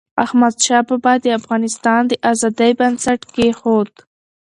[0.23, 3.91] احمدشاه بابا د افغانستان د ازادی بنسټ کېښود.